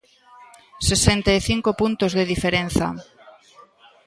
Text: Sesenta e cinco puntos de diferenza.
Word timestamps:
Sesenta 0.89 1.29
e 1.37 1.39
cinco 1.49 1.69
puntos 1.81 2.11
de 2.17 2.23
diferenza. 2.33 2.87